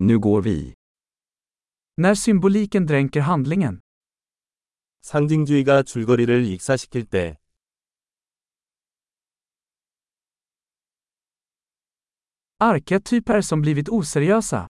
Nu 0.00 0.18
går 0.18 0.42
vi. 0.42 0.74
När 1.96 2.14
symboliken 2.14 2.86
dränker 2.86 3.20
handlingen. 3.20 3.80
상징주의가 5.02 5.82
줄거리를 5.82 6.44
익사시킬 6.44 7.04
때, 7.06 7.36
Arketyper 12.60 13.38
som 13.40 13.60
blivit 13.62 13.88
oseriösa. 13.88 14.66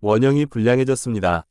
원형이 0.00 0.46
불량해졌습니다. 0.46 1.44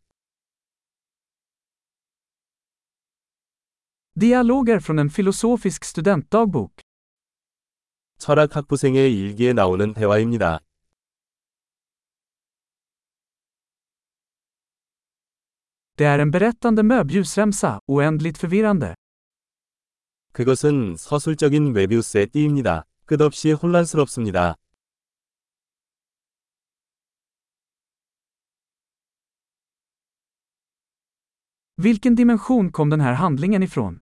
Dialoger 4.16 4.80
från 4.80 5.00
en 5.00 5.10
filosofisk 5.10 5.84
studentdagbok. 5.86 6.72
철학 8.18 8.56
학부생의 8.56 9.14
일기에 9.18 9.54
나오는 9.54 9.94
대화입니다. 9.94 10.60
Det 15.99 16.05
är 16.05 16.19
en 16.19 16.31
berättande 16.31 16.83
möbljusremsa, 16.83 17.81
oändligt 17.87 18.39
förvirrande. 18.39 18.95
그것은 20.33 20.97
서술적인 20.97 21.73
웨비우스의 21.75 22.27
띠입니다. 22.27 22.85
끝없이 23.07 23.53
혼란스럽습니다. 23.53 24.57
Vilken 31.77 32.15
dimension 32.17 32.71
kom 32.73 32.89
den 32.91 33.01
här 33.01 33.15
handlingen 33.15 33.63
ifrån? 33.63 34.01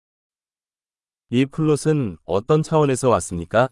이 1.31 1.45
플롯은 1.47 2.19
어떤 2.25 2.63
차원에서 2.63 3.09
왔습니까? 3.11 3.69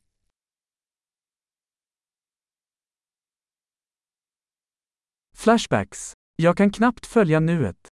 Flashbacks. 5.35 6.15
Jag 6.37 6.57
kan 6.57 6.71
knappt 6.71 7.07
följa 7.07 7.41
nuet. 7.41 7.89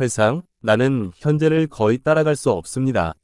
회상, 0.00 0.42
나는 0.60 1.10
현재를 1.16 1.66
거의 1.66 1.98
따라갈 1.98 2.36
수 2.36 2.50
없습니다. 2.50 3.14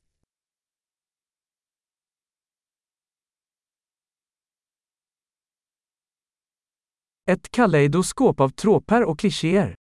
Ett 7.26 7.48
kaleidoskop 7.50 8.40
av 8.40 8.52
tråpar 8.54 9.02
och 9.02 9.16
klichéer. 9.16 9.74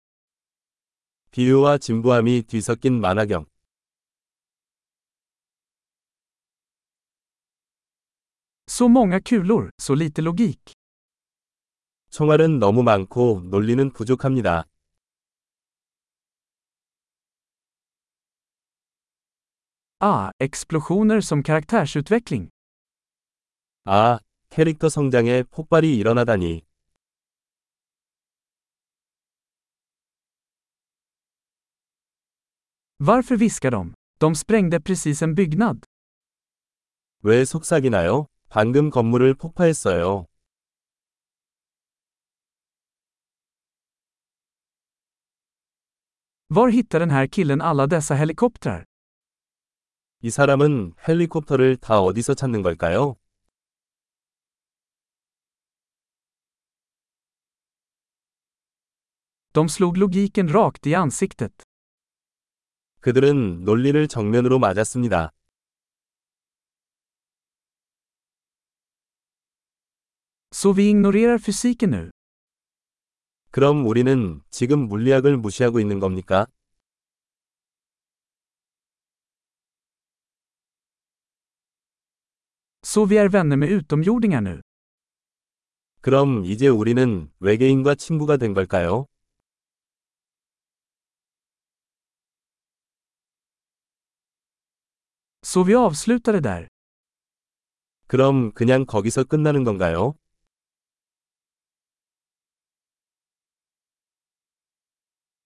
비유와 1.32 1.78
진부함이 1.78 2.44
뒤섞인 2.44 3.00
만화경. 3.02 3.46
Så 8.68 8.88
många 8.88 9.20
kulor, 9.20 9.70
så 9.78 9.94
lite 9.96 10.22
logik. 10.22 10.74
총알은 12.12 12.60
너무 12.60 12.84
많고 12.84 13.44
논리는 13.50 13.90
부족합니다. 13.92 14.66
Ah, 20.01 20.31
explosioner 20.39 21.21
som 21.21 21.43
karaktärsutveckling. 21.43 22.49
아, 23.85 24.19
캐릭터 24.51 24.89
성장에 24.89 25.43
폭발이 25.45 25.97
일어나다니. 25.97 26.63
Varför 32.99 33.37
viskar 33.37 33.71
de? 33.73 33.95
De 34.21 34.35
sprängde 34.35 34.81
precis 34.81 35.23
en 35.23 35.35
byggnad. 35.35 35.79
왜 37.23 37.45
속삭이나요? 37.45 38.27
방금 38.49 38.91
건물을 38.91 39.35
폭파했어요. 39.35 40.27
Var 46.49 46.69
hittar 46.69 47.01
den 47.01 47.11
här 47.11 47.27
killen 47.27 47.61
alla 47.61 47.87
dessa 47.87 48.15
helikoptrar? 48.15 48.85
이 50.24 50.30
사람은 50.30 50.94
헬리콥터를 51.08 51.78
다 51.78 52.00
어디서 52.00 52.36
찾는 52.36 52.62
걸까요? 52.62 53.16
De 59.54 59.64
slog 59.64 60.00
logiken 60.00 60.48
rakt 60.50 60.88
i 60.88 60.94
ansiktet. 60.94 61.52
그들은 63.02 63.64
논리를 63.66 64.08
정면으로 64.08 64.60
맞았습니다. 64.60 65.32
Så 70.54 70.74
vi 70.74 70.90
ignorerar 70.90 71.40
fysiken 71.40 71.94
nu. 71.94 72.12
그럼 73.50 73.88
우리는 73.88 74.42
지금 74.52 74.88
물리학을 74.88 75.38
무시하고 75.38 75.80
있는 75.80 76.00
겁니까? 76.00 76.46
Så 82.94 83.06
vi 83.06 83.18
är 83.18 83.30
vänner 83.30 83.58
med 83.58 83.70
utomjordingar 83.70 84.42
nu. 84.42 84.62
그럼 86.02 86.44
이제 86.46 86.68
우리는 86.68 87.32
외계인과 87.40 87.96
친구가 87.96 88.36
된 88.38 88.54
걸까요? 88.54 89.06
Så 95.42 95.64
vi 95.64 95.74
avslutar 95.74 96.34
det 96.34 96.42
där. 96.42 96.68
그럼 98.08 98.52
그냥 98.52 98.86
거기서 98.86 99.24
끝나는 99.24 99.64
건가요? 99.64 100.16